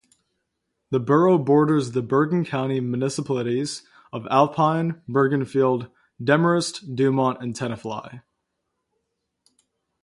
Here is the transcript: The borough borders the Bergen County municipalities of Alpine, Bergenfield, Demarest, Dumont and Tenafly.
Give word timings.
The 0.89 0.99
borough 0.99 1.37
borders 1.37 1.91
the 1.91 2.01
Bergen 2.01 2.43
County 2.43 2.79
municipalities 2.79 3.83
of 4.11 4.25
Alpine, 4.31 5.03
Bergenfield, 5.07 5.91
Demarest, 6.19 6.95
Dumont 6.95 7.39
and 7.39 7.55
Tenafly. 7.55 8.23